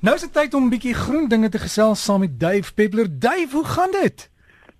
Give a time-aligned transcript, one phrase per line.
[0.00, 3.18] Nou is dit tyd om 'n bietjie groen dinge te gesels saam met Dave Peppler.
[3.18, 4.30] Dave, hoe gaan dit?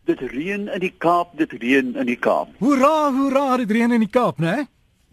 [0.05, 2.49] Dit reën in die Kaap, dit reën in die Kaap.
[2.59, 4.65] Hoera, hoera, dit reën in die Kaap, né?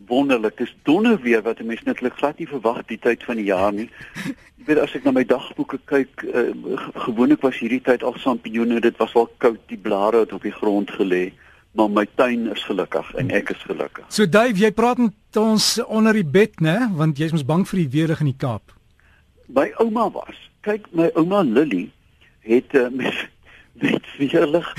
[0.07, 0.57] Wonderlik.
[0.57, 3.73] Dis donder weer wat 'n mens netlik glad nie verwag die tyd van die jaar
[3.73, 3.89] nie.
[4.55, 8.79] Jy weet as ek na my dagboeke kyk, uh, gewoonlik was hierdie tyd al sampioene,
[8.79, 11.33] dit was al koud, die blare het op die grond gelê,
[11.71, 14.05] maar my tuin is gelukkig en ek is gelukkig.
[14.07, 16.95] So Dave, jy praat met ons onder die bed, né?
[16.95, 18.76] Want jy's mos bang vir die weer in die Kaap
[19.47, 20.35] my ouma was.
[20.61, 21.89] Kyk, my ouma Lily
[22.47, 23.27] het uh, met
[23.77, 24.73] met vierlig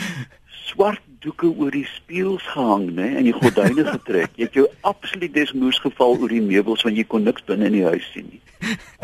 [0.47, 4.35] swart doeke oor die spieëls gehang, né, en die gordyne getrek.
[4.39, 7.79] Jy het jou absoluut desmoes geval oor die meubels want jy kon niks binne in
[7.81, 8.43] die huis sien nie.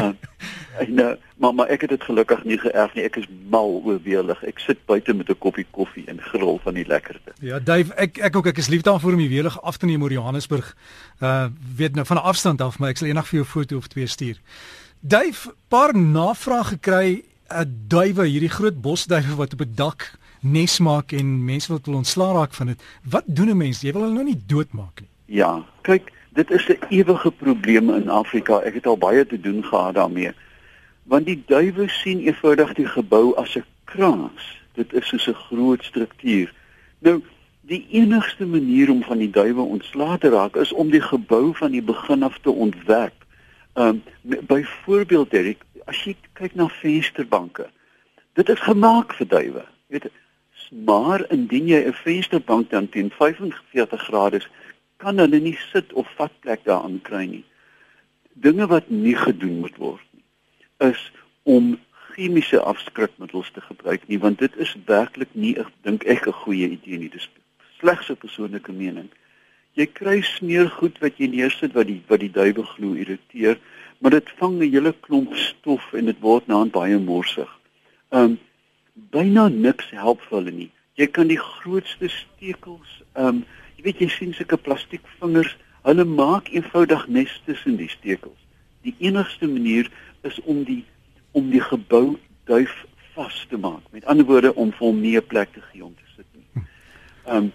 [0.02, 0.12] Uh,
[0.82, 1.08] en uh,
[1.42, 3.06] mamma, ek het dit gelukkig nie geërf nie.
[3.06, 4.42] Ek is mal oor weerlig.
[4.46, 7.34] Ek sit buite met 'n koppie koffie en gril van die lekkerte.
[7.40, 10.02] Ja, Dave, ek ek ook ek is lief daarvoor om die weerlig af te neem
[10.02, 10.74] oor Johannesburg.
[11.20, 13.86] Uh weet nou van 'n afstand af, maar ek sal eendag vir jou foto of
[13.86, 14.38] twee stuur.
[15.04, 20.78] Duif paar navraag gekry 'n uh, duwe hierdie groot bosduwe wat op 'n dak nes
[20.78, 22.82] maak en mense wil wil ontslaa raak van dit.
[23.10, 23.80] Wat doen 'n mens?
[23.80, 25.10] Jy wil hulle nou nie doodmaak nie.
[25.24, 28.60] Ja, kyk, dit is 'n ewige probleem in Afrika.
[28.60, 30.32] Ek het al baie te doen gehad daarmee.
[31.02, 34.60] Want die duwe sien eenvoudig die gebou as 'n kraas.
[34.72, 36.54] Dit is soos 'n groot struktuur.
[36.98, 37.22] Nou,
[37.60, 41.70] die enigste manier om van die duwe ontslae te raak is om die gebou van
[41.70, 43.23] die begin af te ontwerp
[43.74, 47.68] Ehm um, byvoorbeeld Derek, as jy kyk na vensterbanke,
[48.38, 49.64] dit is gemaak vir duwe.
[49.90, 50.12] Weet jy,
[50.86, 54.46] maar indien jy 'n vensterbank dan teen 45 grade
[54.96, 57.44] kan hulle nie sit of vat plek daaraan kry nie.
[58.32, 60.24] Dinge wat nie gedoen moet word nie
[60.78, 61.78] is om
[62.14, 66.68] chemiese afskrikmiddels te gebruik nie want dit is werklik nie ek dink ek 'n goeie
[66.68, 67.08] idee nie.
[67.08, 67.28] Dis
[67.78, 69.10] slegs 'n persoonlike mening
[69.74, 73.58] jy kry smeergoed wat jy neersit wat die wat die duiwe glo irriteer,
[73.98, 77.50] maar dit vang 'n hele klomp stof en dit word nou baie morsig.
[78.10, 78.38] Um
[79.10, 80.70] byna niks help vir hulle nie.
[80.94, 83.44] Jy kan die grootste stekels, um
[83.76, 88.38] jy weet jy sien sulke plastiek vingers, hulle maak eenvoudig nes tussen die stekels.
[88.82, 89.90] Die enigste manier
[90.22, 90.84] is om die
[91.32, 93.82] om die gebou duif vas te maak.
[93.90, 96.62] Met ander woorde om vir hom nie 'n plek te gee om te sit nie.
[97.26, 97.52] Um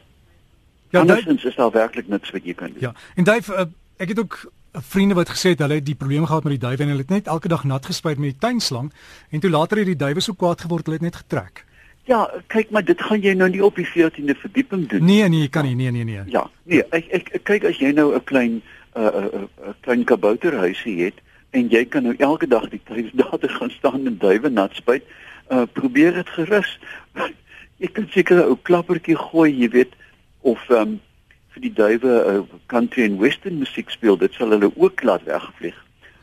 [0.89, 2.81] Ja, Andersins is daar werklik niks wat jy kan doen.
[2.81, 2.93] Ja.
[3.15, 3.65] En Dave, uh,
[3.97, 6.83] ek het ook vriende wat gesê het hulle het die probleem gehad met die duwe
[6.83, 8.93] en hulle het net elke dag nat gespuit met die tuinslang
[9.29, 11.65] en toe later het die duwe so kwaad geword hulle het net getrek.
[12.09, 15.05] Ja, kyk maar dit gaan jy nou nie op die 14de verdieping doen.
[15.05, 15.75] Nee, nee, jy kan nie.
[15.75, 16.21] Nee, nee, nee.
[16.25, 18.61] Ja, nee, ek ek, ek kyk as jy nou 'n klein 'n
[18.95, 21.21] uh, 'n uh, uh, klein kabouterhuisie het
[21.51, 24.73] en jy kan nou elke dag die tuin daar te gaan staan en duwe nat
[24.73, 25.03] spuit,
[25.51, 26.79] uh, probeer dit gerus.
[27.83, 29.93] jy kan seker 'n ou klappertjie gooi, jy weet,
[30.41, 30.99] of ehm um,
[31.49, 35.23] vir die duwe 'n uh, country and western musiek speel, dit sal hulle ook laat
[35.23, 35.77] wegvlieg.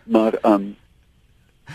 [0.04, 0.76] Maar ehm um,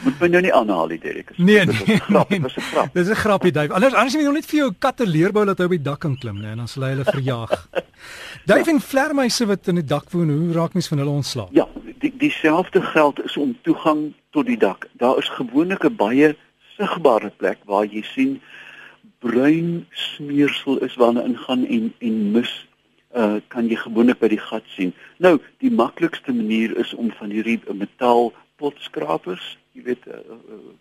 [0.04, 1.34] moet my nou nie aanhaal nie, Derek.
[1.38, 2.94] Nee, dit nee, grap, nee, was 'n grap.
[2.94, 3.72] Dis 'n grappie duif.
[3.72, 6.18] Anders anders moet jy net vir jou katte leerbou dat hy op die dak kan
[6.18, 7.68] klim, nee, en dan sal hy hulle verjaag.
[8.52, 11.48] Duif en vlermuise wat in die dak woon, hoe raak mens van hulle ontslae?
[11.52, 11.68] Ja,
[12.00, 14.88] die dieselfde geld is om toegang tot die dak.
[14.94, 16.36] Daar is gewoonlik 'n baie
[16.78, 18.42] sigbare plek waar jy sien
[19.22, 22.52] bruin smeersel is waarna ingaan en en mis
[23.14, 24.94] uh kan jy gewoonlik by die gat sien.
[25.20, 28.32] Nou, die maklikste manier is om van hierdie metaal
[28.62, 29.44] potskrapers,
[29.78, 30.22] jy weet uh,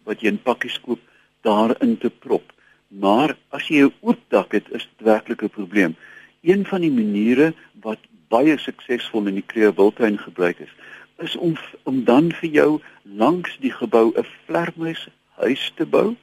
[0.09, 1.03] wat jy in pakkies koop,
[1.45, 2.53] daarin te prop.
[2.89, 5.97] Maar as jy 'n oop dak het, is dit werklik 'n probleem.
[6.43, 7.53] Een van die maniere
[7.83, 10.73] wat baie suksesvol in die Kreeu Wildtuin gebruik is,
[11.19, 16.17] is om om dan vir jou langs die gebou 'n vlermuis huis te bou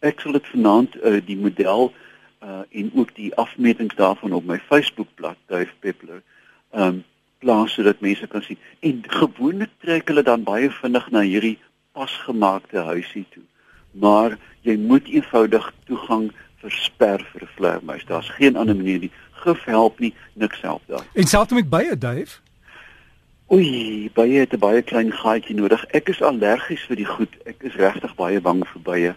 [0.00, 1.92] ek sal dit vanaand uh, die model
[2.42, 6.22] uh, en ook die afmetings daarvan op my Facebookblad Duif Peppler
[6.72, 7.04] um,
[7.38, 11.58] plaas sodat mense kan sien en gewoonlik trek hulle dan baie vinnig na hierdie
[11.92, 13.44] pasgemaakte huisie toe
[13.92, 16.30] maar jy moet eenvoudig toegang
[16.64, 19.12] versper vir 'n vleermuis daar's geen ander manier nie
[19.44, 22.40] gif help nie niks help daar en selfs met baie Duif
[23.52, 25.84] Oei, baie het 'n baie klein gaatjie nodig.
[25.92, 27.28] Ek is allergies vir die goed.
[27.44, 29.14] Ek is regtig baie bang vir baie.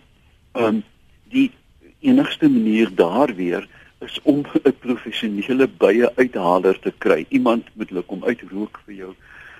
[0.51, 0.83] Ehm um,
[1.29, 1.51] die
[1.99, 3.67] enigste manier daar weer
[3.99, 7.25] is om 'n professionele bye uithaler te kry.
[7.29, 9.15] Iemand moet hulle kom uitrook vir jou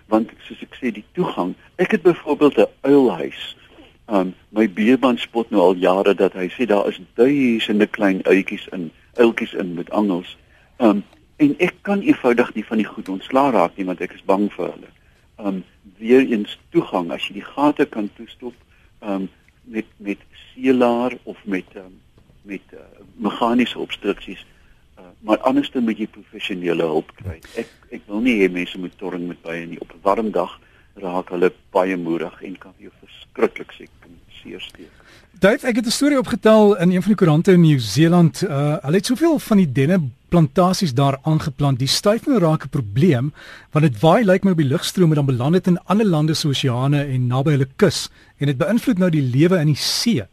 [0.08, 1.54] want soos ek sê die toegang.
[1.76, 3.56] Ek het byvoorbeeld 'n uilhuis.
[4.08, 8.68] Um my buurman spot nou al jare dat hy sê daar is duisende klein uitjies
[8.72, 10.38] in, uiltjies in met angels.
[10.78, 11.04] Um
[11.36, 14.48] en ek kan eenvoudig nie van die goed ontslaa raak nie want ek is bang
[14.54, 14.92] vir hulle.
[15.38, 15.64] Um
[15.98, 18.56] weer eens toegang as jy die gate kan toestop.
[19.02, 19.30] Um
[19.68, 20.22] met met
[20.54, 22.00] seelaar of met um,
[22.48, 22.80] met uh,
[23.16, 24.46] meganiese obstruksies
[25.00, 27.40] uh, maar anderste moet jy professionele hulp kry.
[27.60, 30.60] Ek ek wil nie hê mense moet torring met baie nie op 'n warm dag
[31.02, 33.92] raak hulle baie moerig en kan jou verskriklik siek
[34.42, 34.94] seersteek.
[35.40, 38.42] Dave, ek het 'n storie opgetel in een van die koerante in Nieu-Seeland.
[38.42, 40.00] Uh hulle het soveel van die denne
[40.30, 41.80] plantasies daar aangeplant.
[41.80, 43.34] Die styfmeel raak 'n probleem
[43.72, 46.48] want dit waai lyk my op die lugstrome dan beland dit in ander lande se
[46.48, 50.26] oseane en naby hulle kus en dit beïnvloed nou die lewe in die see.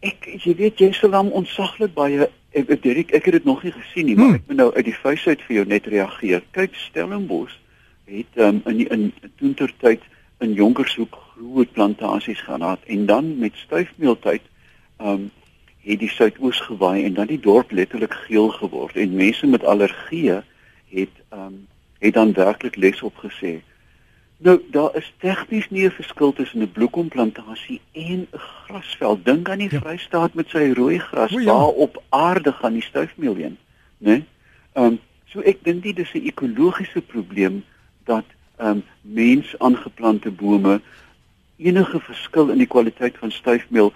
[0.00, 3.62] Ek jy weet jy sal hom onsaglik baie ek ek Derek, ek het dit nog
[3.62, 4.34] nie gesien nie, maar hmm.
[4.34, 6.42] ek moet nou uit die vuis uit vir jou net reageer.
[6.50, 7.65] Kyk Stellenbosch
[8.06, 10.02] het um, in die, in toentertyd
[10.38, 14.42] in Jonkershoek groot plantasies gehad en dan met stuifmeeltyd
[15.00, 15.30] um
[15.86, 20.42] het die suidoos gewaai en dan die dorp letterlik geel geword en mense met allergieë
[20.90, 21.66] het um
[21.98, 23.62] het dan werklik les opgesê.
[24.38, 29.24] Nou daar is tegnies nie 'n verskil tussen 'n bloekomplantasie en 'n grasveld.
[29.24, 29.80] Dink aan die ja.
[29.80, 31.44] Vrystaat met sy rooi gras ja.
[31.44, 33.58] waar op aarde gaan die stuifmeel heen,
[33.98, 34.10] né?
[34.10, 34.24] Nee?
[34.74, 37.64] Um so ek dink dit is 'n ekologiese probleem
[38.06, 38.24] dat
[38.58, 40.80] um mens aangeplante bome
[41.56, 43.92] enige verskil in die kwaliteit van stuifmeel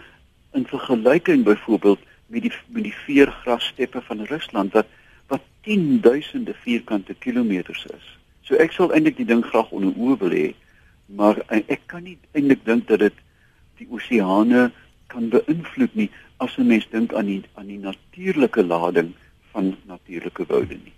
[0.52, 4.86] in vergelyking byvoorbeeld met die met die veergrassteppe van Rusland wat
[5.26, 8.06] wat 10000de vierkante kilometers is.
[8.42, 10.46] So ek sal eintlik die ding graag onder oë wil hê,
[11.06, 13.18] maar ek kan nie eintlik dink dat dit
[13.78, 14.70] die oseane
[15.10, 19.14] kan beïnvloed nie as 'n mens dink aan die aan die natuurlike lading
[19.52, 20.94] van natuurlike woude nie.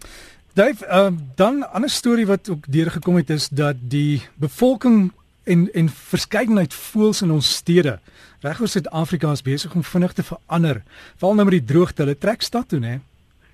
[0.54, 5.12] Dave, um, dan 'n ander storie wat ook deurgekom het is dat die bevolking
[5.44, 7.98] en en verskeidenheid voels in ons stede
[8.40, 10.82] regoor Suid-Afrika is besig om vinnig te verander.
[11.16, 12.98] Veral nou met die droogte, hulle trek stad toe, né?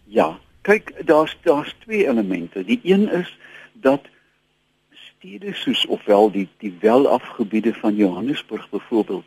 [0.04, 2.64] Ja, kyk, daar's daar's twee elemente.
[2.64, 3.38] Die een is
[3.72, 4.00] dat
[4.92, 9.24] stede soos ofwel die die welafgebiede van Johannesburg byvoorbeeld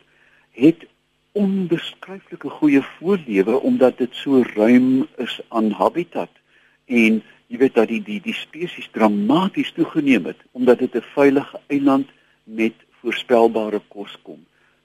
[0.50, 0.86] het
[1.32, 6.41] onbeskryflike goeie voorlewe omdat dit so ruim is aan habitat
[6.86, 11.60] en jy weet dat die die die spesies dramaties toegeneem het omdat dit 'n veilige
[11.68, 12.08] eiland
[12.44, 14.40] met voorspelbare kos kom.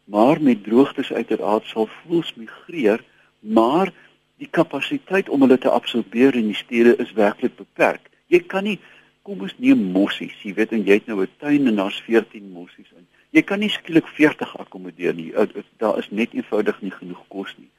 [0.06, 3.04] Maar met droogtes uiteraard sal voëls migreer,
[3.40, 3.94] maar
[4.38, 8.10] die kapasiteit om hulle te absorbeer in die stede is werklik beperk.
[8.28, 8.80] Jy kan nie
[9.28, 12.52] kom ons neem mossies, jy weet en jy het nou 'n tuin en daar's 14
[12.52, 13.08] mossies in.
[13.32, 15.34] Jy kan nie skielik 40 akkommodeer nie.
[15.78, 17.70] Daar is net eenvoudig nie genoeg kos nie.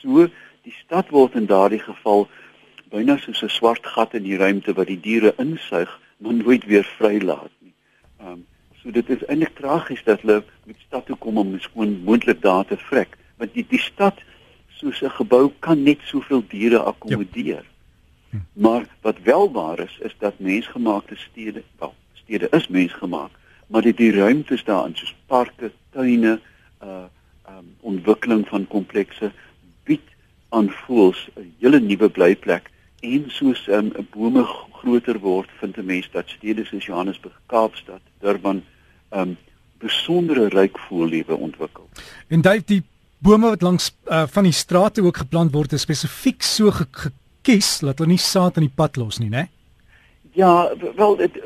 [0.00, 0.28] So
[0.62, 2.28] die stad word in daardie geval
[2.92, 6.84] byna soos 'n swart gat in die ruimte wat die diere insuig, maar nooit weer
[6.98, 7.74] vrylaat nie.
[8.20, 8.46] Ehm um,
[8.82, 12.64] so dit is eintlik tragies dat hulle met stad toe kom om skoon moontlik daar
[12.66, 14.18] te vrek, want die die stad
[14.68, 17.64] soos 'n gebou kan net soveel diere akkommodeer.
[17.64, 17.70] Ja.
[18.30, 18.38] Hm.
[18.52, 23.30] Maar wat wel waar is, is dat mensgemaakte stede, wel, stede is mensgemaak,
[23.66, 26.40] maar dit die ruimtes daarin soos parke, tuine,
[26.82, 27.04] uh
[27.44, 29.32] ehm um, ontwikkeling van komplekse
[29.84, 30.08] bied
[30.48, 32.70] aan voels 'n hele nuwe blyplek
[33.02, 34.44] en soos um, bome
[34.78, 38.62] groter word, vind 'n mens dat stede soos Johannesburg, Kaapstad, Durban
[39.10, 39.36] um
[39.78, 41.88] besondere ryk voellewe ontwikkel.
[42.28, 42.82] En dit die
[43.18, 47.98] bome wat langs uh, van die strate ook geplant word, is spesifiek so gekies dat
[47.98, 49.48] hulle nie saad in die pad los nie, né?
[50.32, 51.38] Ja, wel dit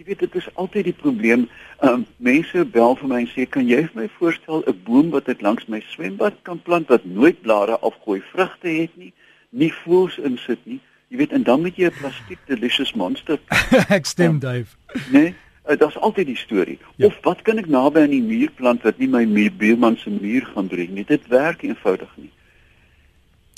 [0.00, 1.48] jy weet dit is altyd die probleem.
[1.84, 5.28] Um mense bel vir my en sê kan jy vir my voorstel 'n boom wat
[5.28, 9.12] ek langs my swembad kan plant wat nooit blare afgooi, vrugte het nie?
[9.50, 10.80] Nie voels insit nie.
[11.10, 13.38] Jy weet en dan moet jy 'n plastiek delicious monster.
[13.98, 14.38] ek stem ja.
[14.38, 14.76] Dave.
[15.10, 15.34] Nee,
[15.68, 16.78] uh, daar's altyd die storie.
[16.96, 17.06] Ja.
[17.06, 20.46] Of wat kan ek naby aan die muur plant wat nie my buurman se muur
[20.54, 21.04] gaan breek nie?
[21.04, 22.30] Dit werk eenvoudig nie.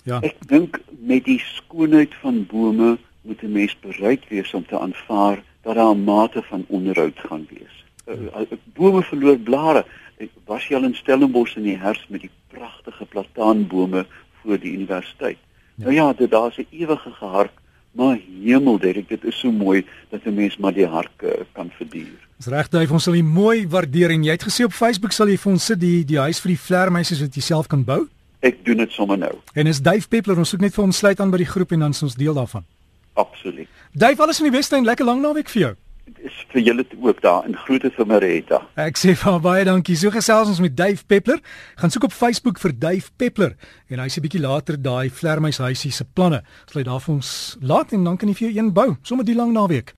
[0.04, 0.18] Ja.
[0.20, 5.42] Ek dink met die skoonheid van bome moet 'n mens bereid wees om te aanvaar
[5.62, 7.84] dat daar 'n mate van onderhoud gaan wees.
[8.06, 9.84] Uh, uh, bome verloor blare.
[10.16, 14.06] Ek was jy al in Stellenbosch in die herfs met die pragtige plataanbome
[14.42, 15.38] voor die universiteit.
[15.74, 15.84] Ja.
[15.84, 17.52] Nou ja, dit daar's 'n ewige gehark,
[17.92, 21.70] maar hemel, Derek, dit is so mooi dat 'n mens maar die hark uh, kan
[21.70, 22.18] verduur.
[22.36, 25.28] Dis reg, Dave, ons sal dit mooi waardeer en jy het gesê op Facebook sal
[25.28, 28.08] jy vir ons sit die die huis vir die vlermeisies wat jy self kan bou?
[28.40, 29.34] Ek doen dit sommer nou.
[29.54, 31.78] En is Dave Peppler ons soek net vir ons sluit aan by die groep en
[31.78, 32.64] dan is ons deel daarvan.
[33.12, 33.68] Absoluut.
[33.92, 35.74] Dave, alles in die Weste en lekker lang naweek vir jou
[36.18, 38.60] is vir julle ook daar in groete vir Marita.
[38.76, 39.96] Ek sê vir baie dankie.
[39.96, 41.40] So gesels ons met Dave Peppler.
[41.76, 43.56] Gaan soek op Facebook vir Dave Peppler
[43.88, 46.42] en hy's 'n bietjie later daai vlermuis huisie se planne.
[46.74, 49.34] Hy daar vir ons laat en dan kan hy vir jou een bou sommer die
[49.34, 49.94] lang naweek.